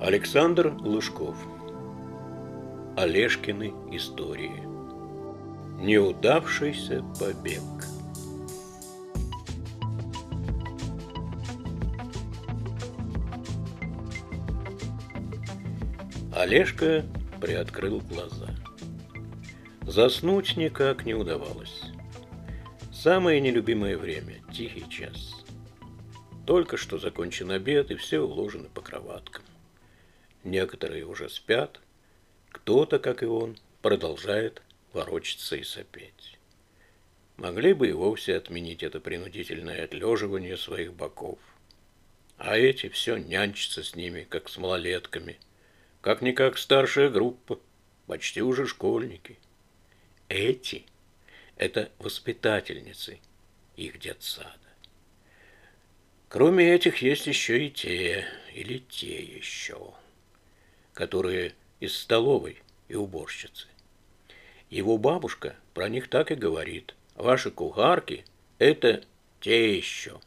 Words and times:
Александр 0.00 0.74
Лужков 0.80 1.36
Олешкины 2.96 3.72
истории 3.92 4.60
Неудавшийся 5.80 7.04
побег 7.18 7.62
Олежка 16.36 17.04
приоткрыл 17.40 18.00
глаза. 18.00 18.50
Заснуть 19.82 20.56
никак 20.56 21.06
не 21.06 21.14
удавалось. 21.14 21.82
Самое 22.92 23.40
нелюбимое 23.40 23.96
время– 23.96 24.42
тихий 24.52 24.88
час. 24.90 25.44
Только 26.44 26.76
что 26.76 26.98
закончен 26.98 27.52
обед, 27.52 27.92
и 27.92 27.94
все 27.94 28.18
уложены 28.20 28.68
по 28.68 28.80
кроваткам. 28.80 29.43
Некоторые 30.44 31.06
уже 31.06 31.30
спят, 31.30 31.80
кто-то, 32.50 32.98
как 32.98 33.22
и 33.22 33.26
он, 33.26 33.56
продолжает 33.80 34.62
ворочаться 34.92 35.56
и 35.56 35.64
сопеть. 35.64 36.38
Могли 37.38 37.72
бы 37.72 37.88
и 37.88 37.92
вовсе 37.92 38.36
отменить 38.36 38.82
это 38.82 39.00
принудительное 39.00 39.84
отлеживание 39.84 40.56
своих 40.56 40.92
боков. 40.92 41.38
А 42.36 42.58
эти 42.58 42.88
все 42.88 43.16
нянчатся 43.16 43.82
с 43.82 43.96
ними, 43.96 44.26
как 44.28 44.50
с 44.50 44.58
малолетками. 44.58 45.38
Как-никак 46.02 46.58
старшая 46.58 47.08
группа, 47.08 47.58
почти 48.06 48.42
уже 48.42 48.66
школьники. 48.66 49.38
Эти– 50.28 50.84
это 51.56 51.90
воспитательницы 51.98 53.18
их 53.76 53.98
детсада. 53.98 54.50
Кроме 56.28 56.74
этих 56.74 56.98
есть 57.00 57.26
еще 57.26 57.66
и 57.66 57.70
те, 57.70 58.26
или 58.52 58.78
те 58.78 59.22
еще, 59.22 59.94
которые 60.94 61.54
из 61.80 61.96
столовой 61.96 62.62
и 62.88 62.94
уборщицы. 62.94 63.68
Его 64.70 64.96
бабушка 64.96 65.56
про 65.74 65.88
них 65.88 66.08
так 66.08 66.30
и 66.30 66.34
говорит. 66.34 66.94
Ваши 67.14 67.50
кухарки– 67.50 68.24
это 68.58 69.04
те 69.40 69.76
еще. 69.76 70.20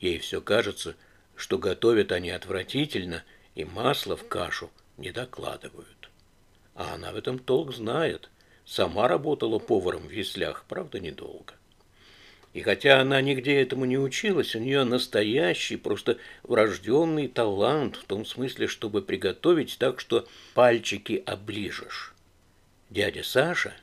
Ей 0.00 0.18
все 0.18 0.40
кажется, 0.40 0.96
что 1.34 1.58
готовят 1.58 2.12
они 2.12 2.30
отвратительно 2.30 3.24
и 3.54 3.64
масло 3.64 4.16
в 4.16 4.28
кашу 4.28 4.70
не 4.96 5.12
докладывают. 5.12 6.10
А 6.74 6.94
она 6.94 7.12
в 7.12 7.16
этом 7.16 7.38
толк 7.38 7.74
знает. 7.74 8.30
Сама 8.64 9.08
работала 9.08 9.58
поваром 9.58 10.06
в 10.06 10.10
яслях, 10.10 10.64
правда, 10.68 11.00
недолго. 11.00 11.54
И 12.58 12.60
хотя 12.60 13.00
она 13.00 13.20
нигде 13.20 13.62
этому 13.62 13.84
не 13.84 13.98
училась, 13.98 14.56
у 14.56 14.58
нее 14.58 14.82
настоящий, 14.82 15.76
просто 15.76 16.18
врожденный 16.42 17.28
талант 17.28 17.94
в 17.94 18.02
том 18.02 18.26
смысле, 18.26 18.66
чтобы 18.66 19.00
приготовить 19.00 19.78
так, 19.78 20.00
что 20.00 20.26
пальчики 20.54 21.22
оближешь. 21.24 22.14
Дядя 22.90 23.22
Саша, 23.22 23.74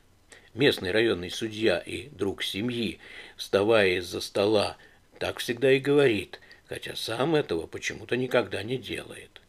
местный 0.53 0.91
районный 0.91 1.29
судья 1.31 1.77
и 1.77 2.09
друг 2.09 2.43
семьи, 2.43 2.99
вставая 3.37 3.99
из-за 3.99 4.19
стола, 4.19 4.75
так 5.19 5.39
всегда 5.39 5.71
и 5.71 5.79
говорит, 5.79 6.41
хотя 6.67 6.97
сам 6.97 7.35
этого 7.35 7.67
почему-то 7.67 8.17
никогда 8.17 8.61
не 8.61 8.77
делает. 8.77 9.41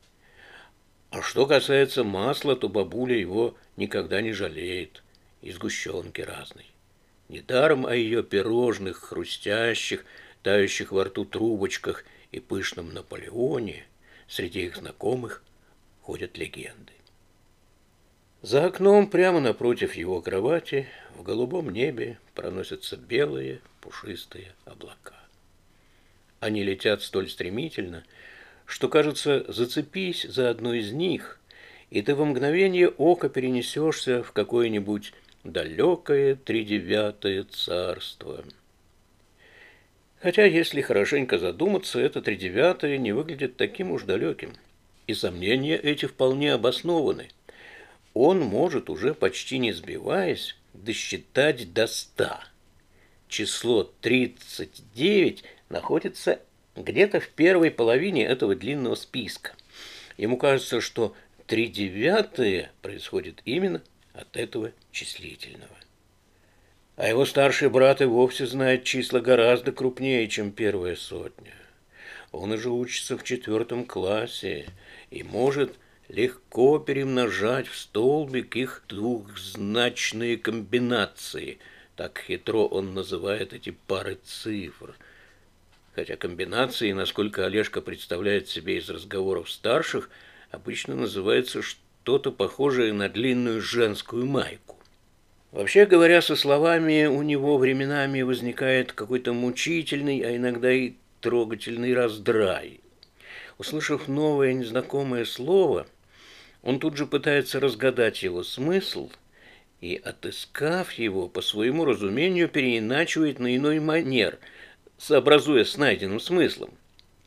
А 1.10 1.20
что 1.20 1.46
касается 1.46 2.04
масла, 2.04 2.54
то 2.54 2.68
бабуля 2.68 3.16
его 3.18 3.56
никогда 3.76 4.20
не 4.20 4.30
жалеет, 4.30 5.02
и 5.42 5.50
сгущенки 5.50 6.20
разной. 6.20 6.66
Недаром 7.28 7.86
о 7.86 7.94
ее 7.94 8.22
пирожных, 8.22 8.98
хрустящих, 8.98 10.04
тающих 10.42 10.92
во 10.92 11.04
рту 11.04 11.24
трубочках 11.24 12.04
и 12.30 12.38
пышном 12.38 12.94
Наполеоне 12.94 13.84
среди 14.28 14.66
их 14.66 14.76
знакомых 14.76 15.42
ходят 16.02 16.38
легенды. 16.38 16.92
За 18.42 18.66
окном, 18.66 19.08
прямо 19.08 19.40
напротив 19.40 19.94
его 19.94 20.22
кровати, 20.22 20.86
в 21.16 21.22
голубом 21.24 21.70
небе 21.70 22.18
проносятся 22.34 22.96
белые 22.96 23.60
пушистые 23.80 24.54
облака. 24.64 25.16
Они 26.38 26.62
летят 26.62 27.02
столь 27.02 27.28
стремительно, 27.28 28.04
что, 28.64 28.88
кажется, 28.88 29.44
зацепись 29.48 30.22
за 30.22 30.50
одну 30.50 30.74
из 30.74 30.92
них, 30.92 31.40
и 31.90 32.02
ты 32.02 32.14
во 32.14 32.24
мгновение 32.24 32.88
ока 32.88 33.28
перенесешься 33.28 34.22
в 34.22 34.30
какое-нибудь 34.32 35.12
далекое 35.52 36.36
тридевятое 36.36 37.44
царство. 37.44 38.44
Хотя, 40.20 40.44
если 40.44 40.80
хорошенько 40.80 41.38
задуматься, 41.38 42.00
это 42.00 42.22
тридевятое 42.22 42.98
не 42.98 43.12
выглядит 43.12 43.56
таким 43.56 43.92
уж 43.92 44.02
далеким. 44.02 44.54
И 45.06 45.14
сомнения 45.14 45.76
эти 45.76 46.06
вполне 46.06 46.52
обоснованы. 46.52 47.28
Он 48.14 48.40
может, 48.40 48.88
уже 48.90 49.14
почти 49.14 49.58
не 49.58 49.72
сбиваясь, 49.72 50.56
досчитать 50.72 51.72
до 51.72 51.86
ста. 51.86 52.44
Число 53.28 53.84
39 54.00 55.44
находится 55.68 56.40
где-то 56.74 57.20
в 57.20 57.28
первой 57.28 57.70
половине 57.70 58.24
этого 58.24 58.54
длинного 58.54 58.94
списка. 58.94 59.52
Ему 60.16 60.38
кажется, 60.38 60.80
что 60.80 61.14
три 61.46 61.68
девятые 61.68 62.70
происходит 62.82 63.42
именно 63.44 63.82
от 64.16 64.36
этого 64.36 64.72
числительного. 64.90 65.76
А 66.96 67.08
его 67.08 67.26
старший 67.26 67.68
брат 67.68 68.00
и 68.00 68.06
вовсе 68.06 68.46
знает 68.46 68.84
числа 68.84 69.20
гораздо 69.20 69.70
крупнее, 69.70 70.26
чем 70.28 70.50
первая 70.50 70.96
сотня. 70.96 71.52
Он 72.32 72.52
уже 72.52 72.70
учится 72.70 73.18
в 73.18 73.24
четвертом 73.24 73.84
классе 73.84 74.66
и 75.10 75.22
может 75.22 75.78
легко 76.08 76.78
перемножать 76.78 77.68
в 77.68 77.76
столбик 77.76 78.56
их 78.56 78.82
двухзначные 78.88 80.38
комбинации. 80.38 81.58
Так 81.96 82.22
хитро 82.26 82.66
он 82.66 82.94
называет 82.94 83.52
эти 83.52 83.70
пары 83.70 84.18
цифр. 84.24 84.94
Хотя 85.94 86.16
комбинации, 86.16 86.92
насколько 86.92 87.46
Олежка 87.46 87.80
представляет 87.80 88.48
себе 88.48 88.78
из 88.78 88.88
разговоров 88.88 89.50
старших, 89.50 90.10
обычно 90.50 90.94
называется 90.94 91.62
что-то 92.06 92.30
похожее 92.30 92.92
на 92.92 93.08
длинную 93.08 93.60
женскую 93.60 94.26
майку. 94.26 94.76
Вообще 95.50 95.86
говоря, 95.86 96.22
со 96.22 96.36
словами 96.36 97.06
у 97.06 97.20
него 97.22 97.58
временами 97.58 98.22
возникает 98.22 98.92
какой-то 98.92 99.32
мучительный, 99.32 100.20
а 100.20 100.36
иногда 100.36 100.70
и 100.70 100.92
трогательный 101.20 101.94
раздрай. 101.94 102.78
Услышав 103.58 104.06
новое 104.06 104.52
незнакомое 104.52 105.24
слово, 105.24 105.88
он 106.62 106.78
тут 106.78 106.96
же 106.96 107.06
пытается 107.06 107.58
разгадать 107.58 108.22
его 108.22 108.44
смысл 108.44 109.10
и, 109.80 109.96
отыскав 109.96 110.92
его, 110.92 111.26
по 111.26 111.42
своему 111.42 111.84
разумению 111.84 112.48
переиначивает 112.48 113.40
на 113.40 113.56
иной 113.56 113.80
манер, 113.80 114.38
сообразуя 114.96 115.64
с 115.64 115.76
найденным 115.76 116.20
смыслом. 116.20 116.70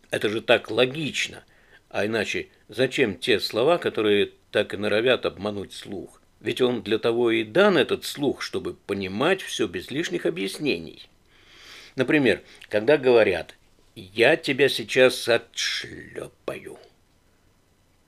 Это 0.09 0.29
же 0.29 0.39
так 0.39 0.71
логично, 0.71 1.43
а 1.89 2.05
иначе 2.05 2.47
зачем 2.69 3.17
те 3.17 3.41
слова, 3.41 3.77
которые 3.77 4.31
так 4.51 4.73
и 4.73 4.77
норовят 4.77 5.25
обмануть 5.25 5.73
слух. 5.73 6.21
Ведь 6.39 6.61
он 6.61 6.81
для 6.81 6.97
того 6.99 7.31
и 7.31 7.43
дан 7.43 7.77
этот 7.77 8.05
слух, 8.05 8.41
чтобы 8.41 8.73
понимать 8.73 9.41
все 9.41 9.67
без 9.67 9.91
лишних 9.91 10.25
объяснений. 10.25 11.09
Например, 11.95 12.41
когда 12.69 12.97
говорят 12.97 13.55
«я 13.95 14.37
тебя 14.37 14.69
сейчас 14.69 15.27
отшлепаю», 15.27 16.79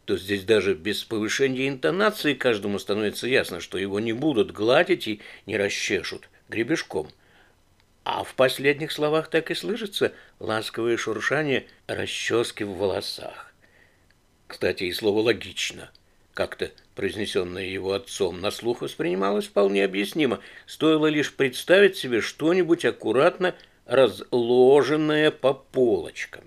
то 0.06 0.18
здесь 0.18 0.44
даже 0.44 0.74
без 0.74 1.04
повышения 1.04 1.68
интонации 1.68 2.34
каждому 2.34 2.80
становится 2.80 3.28
ясно, 3.28 3.60
что 3.60 3.78
его 3.78 4.00
не 4.00 4.14
будут 4.14 4.52
гладить 4.52 5.08
и 5.08 5.22
не 5.46 5.58
расчешут 5.58 6.30
гребешком. 6.50 7.10
А 8.04 8.24
в 8.24 8.34
последних 8.34 8.92
словах 8.92 9.30
так 9.30 9.52
и 9.52 9.56
слышится 9.56 10.14
ласковое 10.40 10.98
шуршание 10.98 11.68
расчески 11.86 12.64
в 12.64 12.72
волосах. 12.72 13.54
Кстати, 14.48 14.86
и 14.86 14.94
слово 14.94 15.20
«логично»– 15.20 15.92
как-то 16.34 16.72
произнесенное 16.96 17.66
его 17.66 17.94
отцом, 17.94 18.42
на 18.42 18.52
слух 18.52 18.82
воспринималось 18.82 19.48
вполне 19.48 19.84
объяснимо. 19.84 20.40
Стоило 20.66 21.08
лишь 21.08 21.34
представить 21.34 21.98
себе 21.98 22.22
что-нибудь 22.22 22.86
аккуратно 22.86 23.56
разложенное 23.86 25.32
по 25.32 25.54
полочкам. 25.54 26.44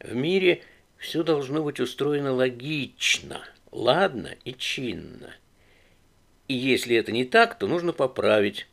В 0.00 0.14
мире 0.14 0.62
все 0.98 1.22
должно 1.22 1.62
быть 1.62 1.80
устроено 1.80 2.32
логично, 2.32 3.42
ладно 3.70 4.34
и 4.44 4.54
чинно. 4.54 5.34
И 6.48 6.54
если 6.54 6.96
это 6.96 7.12
не 7.12 7.24
так, 7.24 7.58
то 7.58 7.66
нужно 7.66 7.92
поправить. 7.92 8.66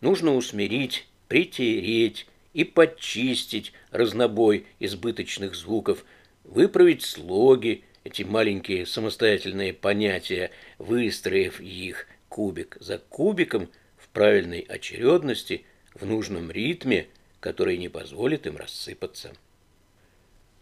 Нужно 0.00 0.34
усмирить, 0.34 1.06
притереть 1.26 2.26
и 2.54 2.64
подчистить 2.64 3.72
разнобой 3.90 4.66
избыточных 4.78 5.54
звуков, 5.54 6.04
выправить 6.44 7.02
слоги, 7.02 7.84
эти 8.08 8.22
маленькие 8.22 8.86
самостоятельные 8.86 9.74
понятия, 9.74 10.50
выстроив 10.78 11.60
их 11.60 12.06
кубик 12.30 12.78
за 12.80 12.96
кубиком 12.96 13.68
в 13.98 14.08
правильной 14.08 14.60
очередности, 14.60 15.64
в 15.94 16.06
нужном 16.06 16.50
ритме, 16.50 17.08
который 17.40 17.76
не 17.76 17.90
позволит 17.90 18.46
им 18.46 18.56
рассыпаться. 18.56 19.32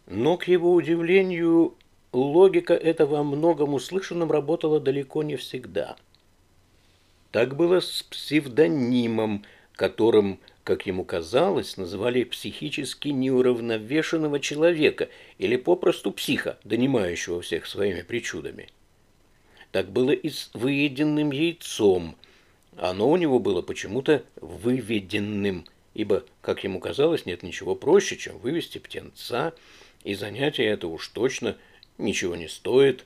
Но, 0.07 0.37
к 0.37 0.49
его 0.49 0.73
удивлению, 0.75 1.77
логика 2.13 2.75
эта 2.75 3.07
во 3.07 3.23
многом 3.23 3.75
услышанном 3.75 4.33
работала 4.33 4.81
далеко 4.81 5.23
не 5.23 5.37
всегда. 5.37 5.97
Так 7.31 7.55
было 7.55 7.79
с 7.81 8.03
псевдонимом, 8.03 9.45
которым, 9.77 10.41
как 10.65 10.87
ему 10.87 11.05
казалось, 11.05 11.77
называли 11.77 12.25
психически 12.25 13.09
неуравновешенного 13.09 14.41
человека 14.41 15.09
или 15.39 15.57
попросту 15.57 16.11
психа, 16.11 16.59
донимающего 16.65 17.43
всех 17.43 17.67
своими 17.67 18.03
причудами. 18.03 18.69
Так 19.71 19.91
было 19.91 20.11
и 20.11 20.31
с 20.31 20.51
выеденным 20.55 21.31
яйцом. 21.31 22.17
Оно 22.77 23.11
у 23.11 23.17
него 23.17 23.39
было 23.39 23.63
почему-то 23.63 24.25
выведенным, 24.41 25.67
ибо, 25.95 26.25
как 26.41 26.65
ему 26.65 26.81
казалось, 26.81 27.27
нет 27.27 27.43
ничего 27.43 27.75
проще, 27.75 28.17
чем 28.17 28.39
вывести 28.39 28.79
птенца, 28.79 29.55
и 30.05 30.15
занятие 30.15 30.67
это 30.67 30.89
уж 30.89 31.09
точно 31.09 31.57
ничего 31.99 32.37
не 32.37 32.49
стоит. 32.49 33.05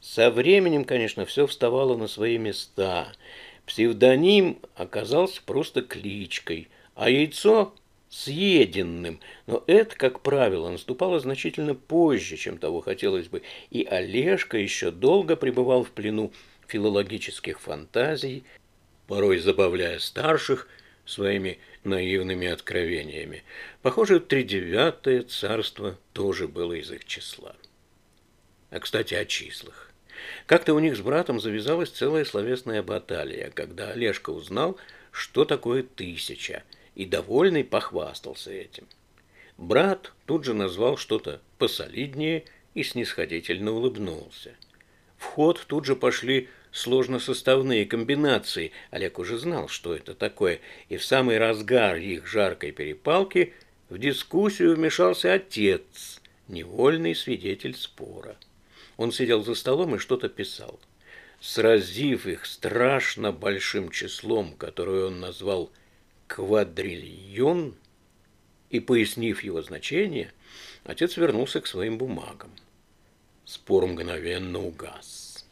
Со 0.00 0.30
временем, 0.30 0.84
конечно, 0.84 1.26
все 1.26 1.46
вставало 1.46 1.96
на 1.96 2.08
свои 2.08 2.38
места. 2.38 3.12
Псевдоним 3.70 4.58
оказался 4.74 5.40
просто 5.46 5.82
кличкой, 5.82 6.66
а 6.96 7.08
яйцо 7.08 7.72
съеденным, 8.08 9.20
но 9.46 9.62
это, 9.68 9.94
как 9.94 10.22
правило, 10.22 10.70
наступало 10.70 11.20
значительно 11.20 11.76
позже, 11.76 12.36
чем 12.36 12.58
того 12.58 12.80
хотелось 12.80 13.28
бы, 13.28 13.42
и 13.70 13.84
Олежка 13.84 14.58
еще 14.58 14.90
долго 14.90 15.36
пребывал 15.36 15.84
в 15.84 15.92
плену 15.92 16.32
филологических 16.66 17.60
фантазий, 17.60 18.42
порой 19.06 19.38
забавляя 19.38 20.00
старших 20.00 20.66
своими 21.04 21.60
наивными 21.84 22.48
откровениями. 22.48 23.44
Похоже, 23.82 24.18
тридевятое 24.18 25.22
царство 25.22 25.96
тоже 26.12 26.48
было 26.48 26.72
из 26.72 26.90
их 26.90 27.04
числа. 27.04 27.54
А, 28.70 28.80
кстати, 28.80 29.14
о 29.14 29.24
числах. 29.24 29.89
Как-то 30.46 30.74
у 30.74 30.78
них 30.78 30.96
с 30.96 31.00
братом 31.00 31.40
завязалась 31.40 31.90
целая 31.90 32.24
словесная 32.24 32.82
баталия, 32.82 33.50
когда 33.54 33.90
Олежка 33.90 34.30
узнал, 34.30 34.78
что 35.12 35.44
такое 35.44 35.82
тысяча– 35.82 36.62
и 36.94 37.06
довольный 37.06 37.64
похвастался 37.64 38.52
этим. 38.52 38.86
Брат 39.56 40.12
тут 40.26 40.44
же 40.44 40.54
назвал 40.54 40.96
что-то 40.96 41.40
посолиднее 41.58 42.44
и 42.74 42.82
снисходительно 42.82 43.72
улыбнулся. 43.72 44.54
В 45.16 45.24
ход 45.24 45.64
тут 45.66 45.84
же 45.84 45.96
пошли 45.96 46.48
сложносоставные 46.72 47.84
комбинации. 47.84 48.72
Олег 48.90 49.18
уже 49.18 49.38
знал, 49.38 49.68
что 49.68 49.94
это 49.94 50.14
такое, 50.14 50.60
и 50.88 50.96
в 50.96 51.04
самый 51.04 51.38
разгар 51.38 51.96
их 51.96 52.26
жаркой 52.26 52.72
перепалки 52.72 53.52
в 53.88 53.98
дискуссию 53.98 54.76
вмешался 54.76 55.34
отец, 55.34 56.20
невольный 56.48 57.14
свидетель 57.14 57.74
спора. 57.74 58.36
Он 59.00 59.12
сидел 59.12 59.42
за 59.42 59.54
столом 59.54 59.94
и 59.94 59.98
что-то 59.98 60.28
писал. 60.28 60.78
Сразив 61.40 62.26
их 62.26 62.44
страшно 62.44 63.32
большим 63.32 63.88
числом, 63.88 64.52
которое 64.52 65.06
он 65.06 65.20
назвал 65.20 65.72
квадрильон, 66.26 67.76
и, 68.68 68.78
пояснив 68.78 69.42
его 69.42 69.62
значение, 69.62 70.34
отец 70.84 71.16
вернулся 71.16 71.62
к 71.62 71.66
своим 71.66 71.96
бумагам. 71.96 72.50
Спор 73.46 73.86
мгновенно 73.86 74.58
угас. 74.58 75.46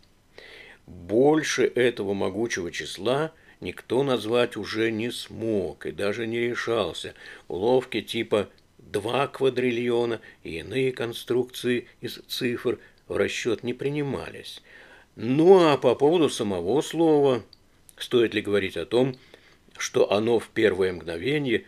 Больше 0.86 1.64
этого 1.64 2.12
могучего 2.12 2.70
числа 2.70 3.32
никто 3.62 4.02
назвать 4.02 4.58
уже 4.58 4.90
не 4.90 5.10
смог 5.10 5.86
и 5.86 5.90
даже 5.90 6.26
не 6.26 6.38
решался. 6.38 7.14
Уловки 7.48 8.02
типа 8.02 8.50
два 8.76 9.26
квадриллиона 9.26 10.20
и 10.42 10.58
иные 10.58 10.92
конструкции 10.92 11.88
из 12.02 12.20
цифр 12.28 12.78
в 13.08 13.16
расчет 13.16 13.62
не 13.64 13.74
принимались. 13.74 14.62
Ну 15.16 15.68
а 15.68 15.76
по 15.76 15.94
поводу 15.94 16.28
самого 16.28 16.80
слова, 16.80 17.42
стоит 17.96 18.34
ли 18.34 18.40
говорить 18.40 18.76
о 18.76 18.86
том, 18.86 19.16
что 19.76 20.12
оно 20.12 20.38
в 20.38 20.48
первое 20.48 20.92
мгновение 20.92 21.64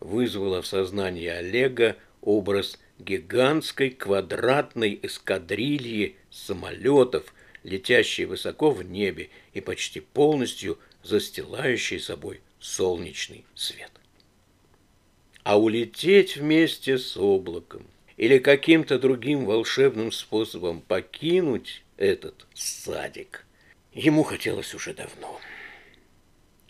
вызвало 0.00 0.62
в 0.62 0.66
сознании 0.66 1.26
Олега 1.26 1.96
образ 2.20 2.78
гигантской 2.98 3.90
квадратной 3.90 4.98
эскадрильи 5.02 6.16
самолетов, 6.30 7.34
летящей 7.62 8.24
высоко 8.24 8.70
в 8.70 8.82
небе 8.82 9.30
и 9.52 9.60
почти 9.60 10.00
полностью 10.00 10.78
застилающей 11.02 11.98
собой 11.98 12.40
солнечный 12.60 13.44
свет. 13.54 13.90
А 15.42 15.58
улететь 15.58 16.36
вместе 16.36 16.98
с 16.98 17.16
облаком 17.16 17.86
или 18.16 18.38
каким-то 18.38 18.98
другим 18.98 19.44
волшебным 19.44 20.12
способом 20.12 20.80
покинуть 20.80 21.82
этот 21.96 22.46
садик 22.54 23.44
ему 23.94 24.22
хотелось 24.24 24.74
уже 24.74 24.92
давно. 24.92 25.40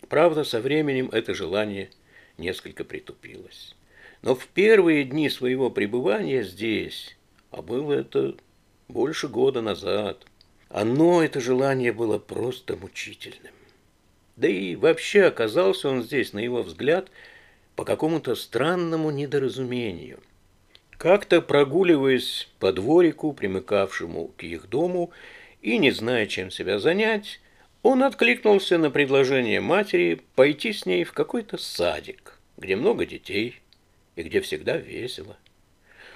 Правда, 0.07 0.43
со 0.43 0.61
временем 0.61 1.09
это 1.11 1.33
желание 1.33 1.89
несколько 2.37 2.83
притупилось. 2.83 3.75
Но 4.21 4.35
в 4.35 4.47
первые 4.47 5.03
дни 5.03 5.29
своего 5.29 5.69
пребывания 5.69 6.43
здесь, 6.43 7.17
а 7.51 7.61
было 7.61 7.93
это 7.93 8.35
больше 8.87 9.27
года 9.27 9.61
назад, 9.61 10.25
оно, 10.69 11.23
это 11.23 11.39
желание, 11.39 11.91
было 11.91 12.17
просто 12.19 12.75
мучительным. 12.75 13.53
Да 14.35 14.47
и 14.47 14.75
вообще 14.75 15.23
оказался 15.23 15.89
он 15.89 16.03
здесь, 16.03 16.33
на 16.33 16.39
его 16.39 16.61
взгляд, 16.61 17.09
по 17.75 17.85
какому-то 17.85 18.35
странному 18.35 19.11
недоразумению. 19.11 20.19
Как-то 20.97 21.41
прогуливаясь 21.41 22.49
по 22.59 22.71
дворику, 22.71 23.33
примыкавшему 23.33 24.29
к 24.37 24.43
их 24.43 24.69
дому, 24.69 25.11
и 25.61 25.77
не 25.77 25.91
зная, 25.91 26.25
чем 26.25 26.51
себя 26.51 26.79
занять, 26.79 27.41
он 27.83 28.03
откликнулся 28.03 28.77
на 28.77 28.89
предложение 28.89 29.61
матери 29.61 30.21
пойти 30.35 30.73
с 30.73 30.85
ней 30.85 31.03
в 31.03 31.13
какой-то 31.13 31.57
садик, 31.57 32.39
где 32.57 32.75
много 32.75 33.05
детей 33.05 33.61
и 34.15 34.23
где 34.23 34.41
всегда 34.41 34.77
весело. 34.77 35.37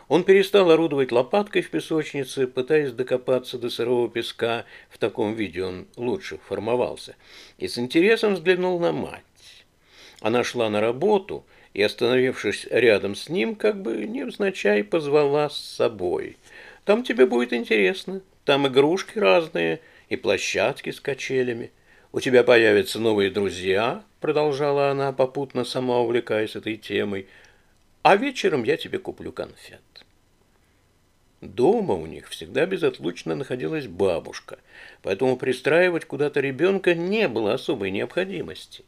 Он 0.07 0.23
перестал 0.23 0.71
орудовать 0.71 1.11
лопаткой 1.11 1.61
в 1.61 1.69
песочнице, 1.69 2.47
пытаясь 2.47 2.91
докопаться 2.91 3.59
до 3.59 3.69
сырого 3.69 4.09
песка, 4.09 4.65
в 4.89 4.97
таком 4.97 5.35
виде 5.35 5.63
он 5.63 5.87
лучше 5.97 6.39
формовался, 6.47 7.15
и 7.59 7.67
с 7.67 7.77
интересом 7.77 8.33
взглянул 8.33 8.79
на 8.79 8.91
мать. 8.91 9.21
Она 10.21 10.43
шла 10.43 10.69
на 10.69 10.81
работу 10.81 11.45
и, 11.73 11.81
остановившись 11.81 12.67
рядом 12.69 13.15
с 13.15 13.29
ним, 13.29 13.55
как 13.55 13.81
бы 13.81 14.05
невзначай 14.05 14.83
позвала 14.83 15.49
с 15.49 15.57
собой. 15.57 16.37
«Там 16.85 17.03
тебе 17.03 17.25
будет 17.25 17.53
интересно, 17.53 18.21
там 18.45 18.67
игрушки 18.67 19.19
разные, 19.19 19.79
и 20.09 20.15
площадки 20.15 20.91
с 20.91 20.99
качелями. 20.99 21.71
У 22.11 22.19
тебя 22.19 22.43
появятся 22.43 22.99
новые 22.99 23.29
друзья, 23.29 24.03
продолжала 24.19 24.89
она, 24.89 25.13
попутно 25.13 25.63
сама 25.63 25.99
увлекаясь 25.99 26.55
этой 26.55 26.75
темой, 26.75 27.27
а 28.01 28.15
вечером 28.15 28.63
я 28.63 28.77
тебе 28.77 28.97
куплю 28.97 29.31
конфет. 29.31 29.81
Дома 31.41 31.93
у 31.93 32.05
них 32.05 32.27
всегда 32.29 32.65
безотлучно 32.65 33.35
находилась 33.35 33.87
бабушка, 33.87 34.59
поэтому 35.03 35.37
пристраивать 35.37 36.05
куда-то 36.05 36.41
ребенка 36.41 36.95
не 36.95 37.27
было 37.27 37.53
особой 37.53 37.91
необходимости. 37.91 38.83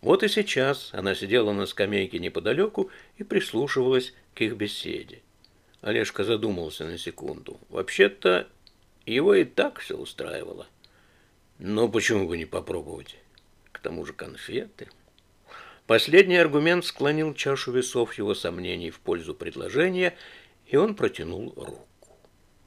Вот 0.00 0.22
и 0.22 0.28
сейчас 0.28 0.90
она 0.92 1.14
сидела 1.14 1.52
на 1.52 1.66
скамейке 1.66 2.18
неподалеку 2.18 2.90
и 3.16 3.24
прислушивалась 3.24 4.14
к 4.34 4.42
их 4.42 4.54
беседе. 4.54 5.22
Олежка 5.80 6.24
задумался 6.24 6.84
на 6.84 6.98
секунду. 6.98 7.58
Вообще-то 7.68 8.48
его 9.04 9.34
и 9.34 9.44
так 9.44 9.80
все 9.80 9.96
устраивало. 9.96 10.66
Но 11.58 11.88
почему 11.88 12.28
бы 12.28 12.36
не 12.36 12.44
попробовать? 12.44 13.16
К 13.72 13.78
тому 13.78 14.04
же 14.04 14.12
конфеты. 14.12 14.88
Последний 15.86 16.36
аргумент 16.36 16.84
склонил 16.84 17.32
чашу 17.34 17.72
весов 17.72 18.14
его 18.14 18.34
сомнений 18.34 18.90
в 18.90 18.98
пользу 18.98 19.34
предложения, 19.34 20.16
и 20.66 20.76
он 20.76 20.96
протянул 20.96 21.54
руку. 21.56 21.86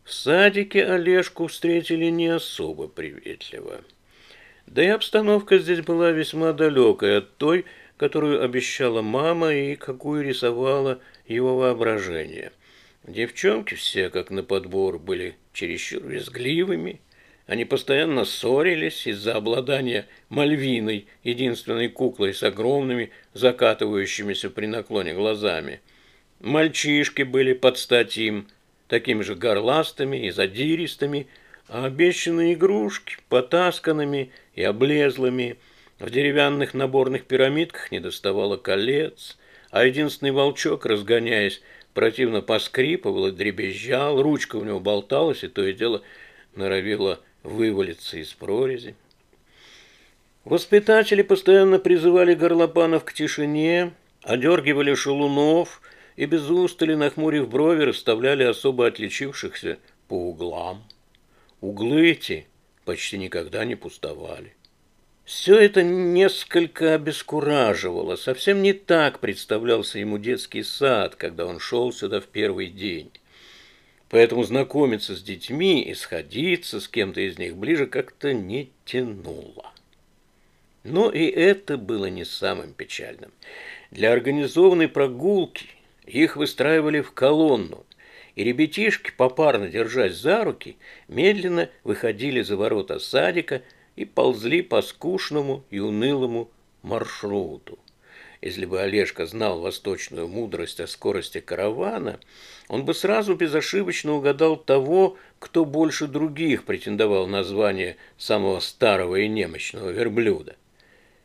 В 0.06 0.14
садике 0.14 0.86
Олежку 0.86 1.48
встретили 1.48 2.06
не 2.06 2.28
особо 2.28 2.88
приветливо. 2.88 3.82
Да 4.70 4.84
и 4.84 4.88
обстановка 4.88 5.58
здесь 5.58 5.82
была 5.82 6.12
весьма 6.12 6.54
далекой 6.54 7.18
от 7.18 7.38
той, 7.38 7.66
которую 7.98 8.44
обещала 8.44 9.02
мама 9.02 9.52
и 9.52 9.76
какую 9.76 10.24
рисовала 10.24 11.00
его 11.28 11.58
воображение. 11.58 12.52
Девчонки 13.04 13.74
все, 13.74 14.12
как 14.12 14.30
на 14.30 14.44
подбор, 14.44 15.00
были 15.00 15.36
чересчур 15.54 16.04
визгливыми. 16.04 17.02
Они 17.48 17.66
постоянно 17.66 18.26
ссорились 18.26 19.08
из-за 19.08 19.34
обладания 19.34 20.06
Мальвиной, 20.30 21.08
единственной 21.24 21.90
куклой 21.90 22.36
с 22.36 22.44
огромными, 22.44 23.10
закатывающимися 23.34 24.52
при 24.52 24.68
наклоне 24.68 25.16
глазами. 25.16 25.82
Мальчишки 26.42 27.24
были 27.24 27.54
под 27.54 27.80
стать 27.80 28.18
им, 28.18 28.48
такими 28.88 29.24
же 29.24 29.34
горластыми 29.34 30.28
и 30.28 30.30
задиристыми, 30.30 31.26
а 31.70 31.86
обещанные 31.86 32.56
игрушки 32.56 33.18
потасканными 33.30 34.32
и 34.56 34.64
облезлыми. 34.64 35.58
В 36.00 36.10
деревянных 36.10 36.74
наборных 36.74 37.26
пирамидках 37.26 37.92
не 37.92 38.00
доставало 38.00 38.58
колец, 38.58 39.38
а 39.70 39.86
единственный 39.86 40.32
волчок, 40.32 40.86
разгоняясь, 40.86 41.62
противно 41.94 42.42
поскрипывал 42.42 43.28
и 43.28 43.32
дребезжал, 43.32 44.22
ручка 44.22 44.56
у 44.56 44.64
него 44.64 44.80
болталась, 44.80 45.44
и 45.44 45.48
то 45.48 45.64
и 45.64 45.74
дело 45.74 46.02
норовила 46.56 47.20
вывалиться 47.44 48.18
из 48.18 48.34
прорези. 48.34 48.96
Воспитатели 50.46 51.22
постоянно 51.22 51.78
призывали 51.78 52.34
горлопанов 52.34 53.04
к 53.04 53.14
тишине, 53.14 53.92
одергивали 54.24 54.96
шалунов 54.96 55.82
и 56.16 56.26
без 56.26 56.50
устали, 56.50 56.96
нахмурив 56.96 57.50
брови, 57.50 57.84
расставляли 57.84 58.44
особо 58.44 58.88
отличившихся 58.88 59.78
по 60.08 60.30
углам. 60.30 60.84
Углы 61.62 62.12
эти 62.12 62.48
почти 62.86 63.18
никогда 63.18 63.66
не 63.66 63.75
пустовали. 63.75 64.54
Все 65.25 65.58
это 65.58 65.84
несколько 65.84 66.96
обескураживало. 66.96 68.16
Совсем 68.16 68.63
не 68.63 68.74
так 68.74 69.20
представлялся 69.20 70.00
ему 70.00 70.18
детский 70.18 70.63
сад, 70.63 71.16
когда 71.16 71.46
он 71.46 71.60
шел 71.60 71.92
сюда 71.92 72.20
в 72.20 72.25
первый 72.25 72.68
день. 72.68 73.12
Поэтому 74.10 74.44
знакомиться 74.44 75.16
с 75.16 75.22
детьми 75.22 75.84
и 75.84 75.94
сходиться 75.94 76.80
с 76.80 76.88
кем-то 76.88 77.22
из 77.22 77.38
них 77.38 77.56
ближе 77.58 77.86
как-то 77.86 78.34
не 78.34 78.72
тянуло. 78.86 79.72
Но 80.84 81.12
и 81.12 81.25
это 81.28 81.78
было 81.78 82.08
не 82.08 82.25
самым 82.25 82.74
печальным. 82.74 83.32
Для 83.92 84.12
организованной 84.12 84.88
прогулки 84.88 85.68
их 86.06 86.38
выстраивали 86.38 87.01
в 87.01 87.12
колонну, 87.12 87.86
и 88.36 88.44
ребятишки, 88.44 89.12
попарно 89.16 89.68
держась 89.68 90.16
за 90.16 90.44
руки, 90.44 90.78
медленно 91.08 91.70
выходили 91.84 92.42
за 92.42 92.58
ворота 92.58 93.00
садика 93.00 93.62
и 93.96 94.06
ползли 94.06 94.62
по 94.62 94.82
скучному 94.82 95.64
и 95.70 95.80
унылому 95.80 96.50
маршруту. 96.82 97.80
Если 98.42 98.66
бы 98.66 98.82
Олежка 98.82 99.26
знал 99.26 99.60
восточную 99.60 100.30
мудрость 100.30 100.80
о 100.80 100.88
скорости 100.88 101.42
каравана, 101.42 102.20
он 102.70 102.86
бы 102.86 102.94
сразу 102.94 103.36
безошибочно 103.36 104.14
угадал 104.14 104.56
того, 104.56 105.18
кто 105.40 105.66
больше 105.66 106.08
других 106.08 106.64
претендовал 106.64 107.28
на 107.28 107.44
звание 107.44 107.98
самого 108.18 108.62
старого 108.62 109.18
и 109.18 109.28
немощного 109.28 109.90
верблюда. 109.90 110.56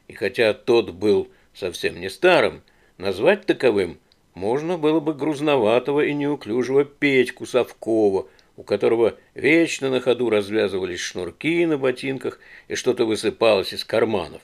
И 0.09 0.15
хотя 0.15 0.55
тот 0.55 0.91
был 0.91 1.29
совсем 1.55 2.01
не 2.01 2.11
старым, 2.11 2.63
назвать 2.99 3.47
таковым 3.47 3.99
можно 4.35 4.77
было 4.77 5.01
бы 5.01 5.15
грузноватого 5.15 6.05
и 6.05 6.13
неуклюжего 6.13 6.85
Петьку 6.85 7.47
Совкова, 7.47 8.29
у 8.57 8.63
которого 8.63 9.17
вечно 9.35 9.91
на 9.91 10.01
ходу 10.01 10.29
развязывались 10.29 11.01
шнурки 11.01 11.65
на 11.67 11.79
ботинках 11.79 12.41
и 12.69 12.75
что-то 12.75 13.05
высыпалось 13.05 13.73
из 13.73 13.85
карманов. 13.85 14.43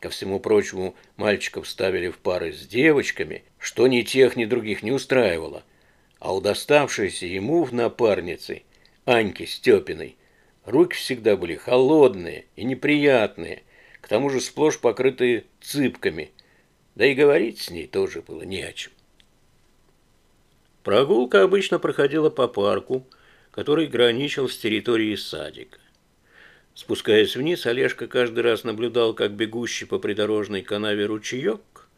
Ко 0.00 0.08
всему 0.08 0.40
прочему, 0.40 0.94
мальчиков 1.16 1.68
ставили 1.68 2.08
в 2.08 2.18
пары 2.18 2.52
с 2.52 2.66
девочками, 2.66 3.44
что 3.58 3.86
ни 3.86 4.02
тех, 4.02 4.36
ни 4.36 4.46
других 4.46 4.82
не 4.82 4.92
устраивало. 4.92 5.62
А 6.18 6.34
у 6.34 6.40
доставшейся 6.40 7.26
ему 7.26 7.64
в 7.64 7.72
напарнице, 7.72 8.62
Аньки 9.04 9.44
Степиной, 9.44 10.16
руки 10.64 10.96
всегда 10.96 11.36
были 11.36 11.54
холодные 11.54 12.46
и 12.56 12.64
неприятные, 12.64 13.62
к 14.00 14.08
тому 14.08 14.30
же 14.30 14.40
сплошь 14.40 14.80
покрытые 14.80 15.44
цыпками, 15.60 16.30
да 16.94 17.06
и 17.06 17.14
говорить 17.14 17.60
с 17.60 17.70
ней 17.70 17.86
тоже 17.86 18.22
было 18.22 18.42
не 18.42 18.62
о 18.62 18.72
чем. 18.72 18.92
Прогулка 20.82 21.42
обычно 21.42 21.78
проходила 21.78 22.30
по 22.30 22.48
парку, 22.48 23.06
который 23.50 23.86
граничил 23.86 24.48
с 24.48 24.56
территорией 24.56 25.16
садика. 25.16 25.78
Спускаясь 26.74 27.36
вниз, 27.36 27.66
Олежка 27.66 28.06
каждый 28.06 28.40
раз 28.40 28.64
наблюдал, 28.64 29.12
как 29.12 29.32
бегущий 29.32 29.84
по 29.84 29.98
придорожной 29.98 30.62
канаве 30.62 31.04
ручеек, 31.04 31.88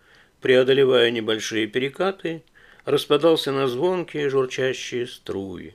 преодолевая 0.41 1.11
небольшие 1.11 1.69
перекаты, 1.69 2.43
распадался 2.85 3.53
на 3.53 3.69
звонкие 3.69 4.29
журчащие 4.29 5.07
струи. 5.07 5.75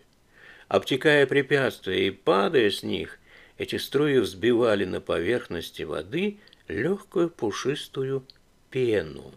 Обтекая 0.67 1.25
препятствия 1.25 2.07
и 2.07 2.11
падая 2.11 2.69
с 2.69 2.83
них, 2.83 3.19
эти 3.57 3.77
струи 3.77 4.17
взбивали 4.17 4.83
на 4.83 4.99
поверхности 4.99 5.83
воды 5.83 6.39
легкую 6.67 7.29
пушистую 7.29 8.25
пену. 8.69 9.33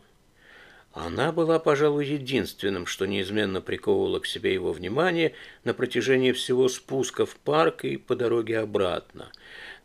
Она 0.93 1.31
была, 1.31 1.61
пожалуй, 1.61 2.05
единственным, 2.05 2.85
что 2.85 3.07
неизменно 3.07 3.61
приковывало 3.61 4.19
к 4.19 4.27
себе 4.27 4.53
его 4.53 4.73
внимание 4.73 5.35
на 5.63 5.73
протяжении 5.73 6.33
всего 6.33 6.69
спуска 6.69 7.27
в 7.27 7.37
парк 7.37 7.85
и 7.85 7.97
по 7.97 8.17
дороге 8.17 8.59
обратно. 8.59 9.31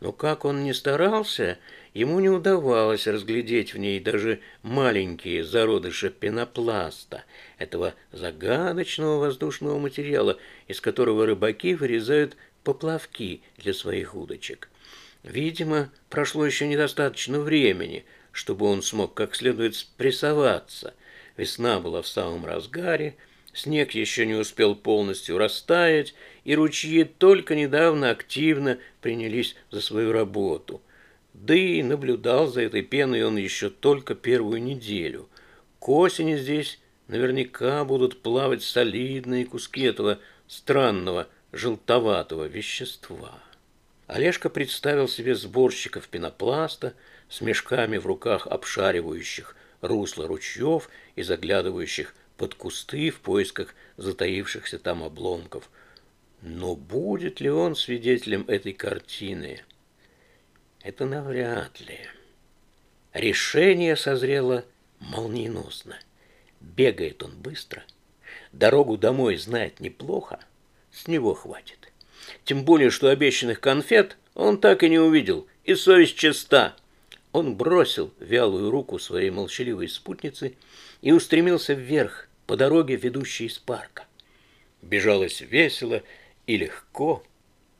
Но 0.00 0.10
как 0.10 0.44
он 0.44 0.64
ни 0.64 0.72
старался, 0.72 1.58
ему 1.94 2.18
не 2.18 2.28
удавалось 2.28 3.06
разглядеть 3.06 3.72
в 3.72 3.78
ней 3.78 4.00
даже 4.00 4.40
маленькие 4.62 5.44
зародыши 5.44 6.10
пенопласта, 6.10 7.22
этого 7.58 7.94
загадочного 8.10 9.20
воздушного 9.20 9.78
материала, 9.78 10.38
из 10.66 10.80
которого 10.80 11.24
рыбаки 11.24 11.76
вырезают 11.76 12.36
поплавки 12.64 13.42
для 13.58 13.74
своих 13.74 14.16
удочек. 14.16 14.68
Видимо, 15.26 15.90
прошло 16.08 16.46
еще 16.46 16.66
недостаточно 16.66 17.40
времени– 17.40 18.06
чтобы 18.36 18.66
он 18.66 18.82
смог 18.82 19.14
как 19.14 19.34
следует 19.34 19.74
спрессоваться. 19.74 20.92
Весна 21.38 21.80
была 21.80 22.02
в 22.02 22.06
самом 22.06 22.44
разгаре, 22.44 23.16
снег 23.54 23.92
еще 23.92 24.26
не 24.26 24.34
успел 24.34 24.76
полностью 24.76 25.38
растаять, 25.38 26.14
и 26.44 26.54
ручьи 26.54 27.04
только 27.04 27.54
недавно 27.54 28.10
активно 28.10 28.78
принялись 29.00 29.56
за 29.70 29.80
свою 29.80 30.12
работу. 30.12 30.82
Да 31.32 31.54
и 31.54 31.82
наблюдал 31.82 32.46
за 32.46 32.60
этой 32.60 32.82
пеной 32.82 33.24
он 33.24 33.38
еще 33.38 33.70
только 33.70 34.14
первую 34.14 34.62
неделю. 34.62 35.30
К 35.78 35.88
осени 35.88 36.36
здесь 36.36 36.78
наверняка 37.08 37.86
будут 37.86 38.20
плавать 38.20 38.62
солидные 38.62 39.46
куски 39.46 39.84
этого 39.84 40.18
странного 40.46 41.26
желтоватого 41.52 42.44
вещества. 42.44 43.45
Олежка 44.06 44.48
представил 44.48 45.08
себе 45.08 45.34
сборщиков 45.34 46.08
пенопласта, 46.08 46.94
с 47.28 47.40
мешками 47.40 47.96
в 47.96 48.06
руках 48.06 48.46
обшаривающих 48.46 49.56
русло 49.80 50.28
ручьев 50.28 50.88
и 51.16 51.22
заглядывающих 51.22 52.14
под 52.36 52.54
кусты 52.54 53.10
в 53.10 53.20
поисках 53.20 53.74
затаившихся 53.96 54.78
там 54.78 55.02
обломков. 55.02 55.68
Но 56.40 56.76
будет 56.76 57.40
ли 57.40 57.50
он 57.50 57.74
свидетелем 57.74 58.44
этой 58.46 58.72
картины? 58.72 59.64
Это 60.82 61.04
навряд 61.04 61.80
ли. 61.80 61.98
Решение 63.12 63.96
созрело 63.96 64.64
молниеносно. 65.00 65.98
Бегает 66.60 67.22
он 67.22 67.36
быстро, 67.36 67.82
дорогу 68.52 68.96
домой 68.96 69.36
знает 69.36 69.80
неплохо, 69.80 70.38
с 70.92 71.08
него 71.08 71.34
хватит. 71.34 71.85
Тем 72.44 72.64
более, 72.64 72.90
что 72.90 73.08
обещанных 73.08 73.60
конфет 73.60 74.16
он 74.34 74.58
так 74.58 74.82
и 74.82 74.88
не 74.88 74.98
увидел, 74.98 75.46
и 75.64 75.74
совесть 75.74 76.16
чиста. 76.16 76.76
Он 77.32 77.54
бросил 77.54 78.12
вялую 78.20 78.70
руку 78.70 78.98
своей 78.98 79.30
молчаливой 79.30 79.88
спутницы 79.88 80.54
и 81.02 81.12
устремился 81.12 81.74
вверх 81.74 82.28
по 82.46 82.56
дороге, 82.56 82.96
ведущей 82.96 83.46
из 83.46 83.58
парка. 83.58 84.04
Бежалось 84.82 85.40
весело 85.40 86.02
и 86.46 86.56
легко, 86.56 87.22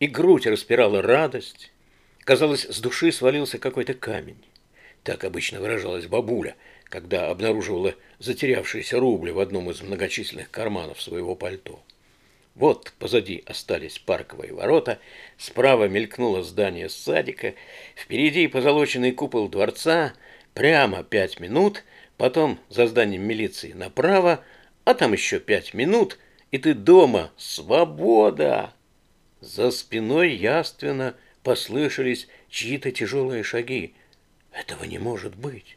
и 0.00 0.06
грудь 0.06 0.46
распирала 0.46 1.02
радость. 1.02 1.72
Казалось, 2.20 2.64
с 2.64 2.80
души 2.80 3.12
свалился 3.12 3.58
какой-то 3.58 3.94
камень. 3.94 4.42
Так 5.04 5.22
обычно 5.24 5.60
выражалась 5.60 6.06
бабуля, 6.06 6.56
когда 6.84 7.30
обнаруживала 7.30 7.94
затерявшиеся 8.18 8.98
рубли 8.98 9.30
в 9.30 9.38
одном 9.38 9.70
из 9.70 9.80
многочисленных 9.80 10.50
карманов 10.50 11.00
своего 11.00 11.36
пальто. 11.36 11.80
Вот 12.56 12.94
позади 12.98 13.44
остались 13.46 13.98
парковые 13.98 14.54
ворота, 14.54 14.98
справа 15.36 15.88
мелькнуло 15.88 16.42
здание 16.42 16.88
садика, 16.88 17.54
впереди 17.94 18.46
позолоченный 18.46 19.12
купол 19.12 19.50
дворца, 19.50 20.14
прямо 20.54 21.04
пять 21.04 21.38
минут, 21.38 21.84
потом 22.16 22.58
за 22.70 22.86
зданием 22.86 23.22
милиции 23.22 23.72
направо, 23.72 24.42
а 24.86 24.94
там 24.94 25.12
еще 25.12 25.38
пять 25.38 25.74
минут, 25.74 26.18
и 26.50 26.56
ты 26.56 26.72
дома. 26.72 27.30
Свобода! 27.36 28.72
За 29.40 29.70
спиной 29.70 30.34
яственно 30.34 31.14
послышались 31.42 32.26
чьи-то 32.48 32.90
тяжелые 32.90 33.42
шаги. 33.42 33.94
Этого 34.50 34.84
не 34.84 34.98
может 34.98 35.36
быть. 35.36 35.76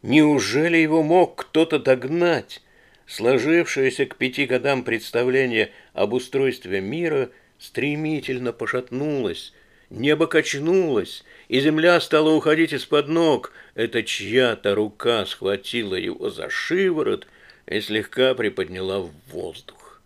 Неужели 0.00 0.78
его 0.78 1.02
мог 1.02 1.36
кто-то 1.36 1.78
догнать? 1.78 2.62
Сложившееся 3.06 4.06
к 4.06 4.16
пяти 4.16 4.46
годам 4.46 4.82
представление 4.82 5.70
об 5.92 6.14
устройстве 6.14 6.80
мира 6.80 7.30
стремительно 7.58 8.52
пошатнулось, 8.52 9.52
небо 9.90 10.26
качнулось, 10.26 11.24
и 11.48 11.60
земля 11.60 12.00
стала 12.00 12.30
уходить 12.30 12.72
из-под 12.72 13.08
ног. 13.08 13.52
Это 13.74 14.02
чья-то 14.02 14.74
рука 14.74 15.26
схватила 15.26 15.96
его 15.96 16.30
за 16.30 16.48
шиворот 16.48 17.26
и 17.66 17.80
слегка 17.80 18.34
приподняла 18.34 19.00
в 19.00 19.10
воздух. 19.30 20.00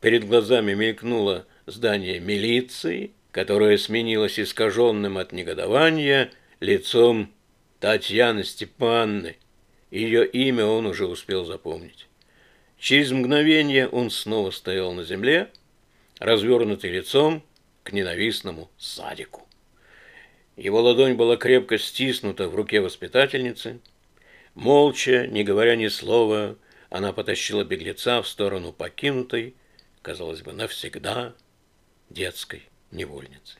Перед 0.00 0.26
глазами 0.26 0.74
мелькнуло 0.74 1.46
здание 1.66 2.20
милиции, 2.20 3.12
которое 3.32 3.78
сменилось 3.78 4.38
искаженным 4.38 5.18
от 5.18 5.32
негодования 5.32 6.30
лицом 6.60 7.32
Татьяны 7.80 8.44
Степанны. 8.44 9.36
Ее 9.90 10.26
имя 10.26 10.66
он 10.66 10.86
уже 10.86 11.06
успел 11.06 11.44
запомнить. 11.44 12.06
Через 12.84 13.12
мгновение 13.12 13.88
он 13.88 14.10
снова 14.10 14.50
стоял 14.50 14.92
на 14.92 15.04
земле, 15.04 15.50
развернутый 16.18 16.90
лицом 16.90 17.42
к 17.82 17.92
ненавистному 17.92 18.70
садику. 18.76 19.48
Его 20.58 20.82
ладонь 20.82 21.14
была 21.14 21.38
крепко 21.38 21.78
стиснута 21.78 22.46
в 22.46 22.54
руке 22.54 22.82
воспитательницы. 22.82 23.80
Молча, 24.54 25.26
не 25.26 25.44
говоря 25.44 25.76
ни 25.76 25.88
слова, 25.88 26.58
она 26.90 27.14
потащила 27.14 27.64
беглеца 27.64 28.20
в 28.20 28.28
сторону 28.28 28.70
покинутой, 28.70 29.54
казалось 30.02 30.42
бы, 30.42 30.52
навсегда 30.52 31.32
детской 32.10 32.64
невольницы. 32.90 33.56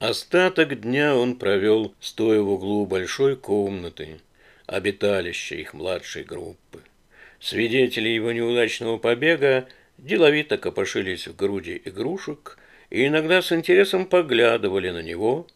Остаток 0.00 0.80
дня 0.80 1.14
он 1.14 1.36
провел, 1.36 1.94
стоя 2.00 2.40
в 2.40 2.48
углу 2.50 2.86
большой 2.86 3.36
комнаты, 3.36 4.20
обиталища 4.66 5.54
их 5.54 5.74
младшей 5.74 6.24
группы. 6.24 6.82
Свидетели 7.44 8.08
его 8.08 8.32
неудачного 8.32 8.96
побега 8.96 9.68
деловито 9.98 10.56
копошились 10.56 11.26
в 11.26 11.36
груди 11.36 11.78
игрушек 11.84 12.56
и 12.88 13.06
иногда 13.06 13.42
с 13.42 13.52
интересом 13.52 14.06
поглядывали 14.06 14.88
на 14.88 15.02
него, 15.02 15.46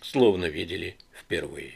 словно 0.00 0.46
видели 0.46 0.96
впервые. 1.14 1.74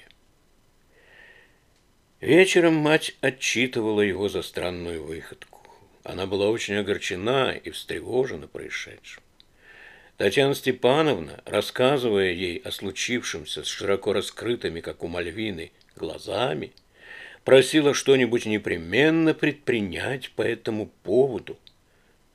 Вечером 2.22 2.76
мать 2.76 3.14
отчитывала 3.20 4.00
его 4.00 4.30
за 4.30 4.40
странную 4.40 5.04
выходку. 5.04 5.60
Она 6.04 6.24
была 6.24 6.48
очень 6.48 6.76
огорчена 6.76 7.50
и 7.52 7.68
встревожена 7.68 8.48
происшедшим. 8.48 9.22
Татьяна 10.16 10.54
Степановна, 10.54 11.42
рассказывая 11.44 12.32
ей 12.32 12.62
о 12.64 12.70
случившемся 12.72 13.62
с 13.62 13.66
широко 13.66 14.14
раскрытыми, 14.14 14.80
как 14.80 15.04
у 15.04 15.08
Мальвины, 15.08 15.72
глазами, 15.96 16.72
просила 17.44 17.94
что-нибудь 17.94 18.46
непременно 18.46 19.34
предпринять 19.34 20.30
по 20.32 20.42
этому 20.42 20.86
поводу. 21.02 21.58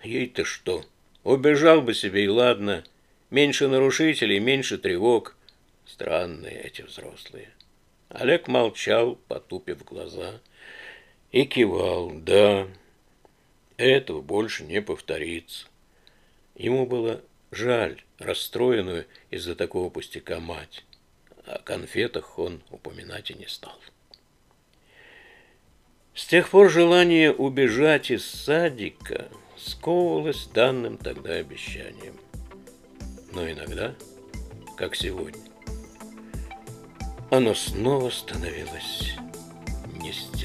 Ей-то 0.03 0.45
что? 0.45 0.83
Убежал 1.24 1.81
бы 1.81 1.93
себе 1.93 2.25
и 2.25 2.27
ладно. 2.27 2.83
Меньше 3.29 3.67
нарушителей, 3.67 4.39
меньше 4.39 4.77
тревог. 4.77 5.35
Странные 5.85 6.62
эти 6.62 6.81
взрослые. 6.81 7.50
Олег 8.09 8.47
молчал, 8.47 9.15
потупив 9.27 9.83
глаза, 9.83 10.39
и 11.31 11.45
кивал. 11.45 12.12
Да, 12.12 12.67
этого 13.77 14.21
больше 14.21 14.63
не 14.63 14.81
повторится. 14.81 15.67
Ему 16.55 16.85
было 16.85 17.21
жаль 17.51 18.01
расстроенную 18.19 19.05
из-за 19.31 19.55
такого 19.55 19.89
пустяка 19.89 20.39
мать. 20.39 20.85
О 21.45 21.59
конфетах 21.59 22.39
он 22.39 22.62
упоминать 22.69 23.31
и 23.31 23.33
не 23.33 23.47
стал. 23.47 23.77
С 26.15 26.25
тех 26.27 26.50
пор 26.50 26.69
желание 26.69 27.34
убежать 27.34 28.10
из 28.10 28.25
садика 28.25 29.27
сковывалось 29.57 30.48
данным 30.48 30.98
тогда 30.98 31.34
обещанием. 31.34 32.15
Но 33.34 33.51
иногда, 33.51 33.93
как 34.77 34.95
сегодня, 34.95 35.41
оно 37.29 37.53
снова 37.53 38.10
становилось 38.10 39.15
нестерпимым. 40.01 40.44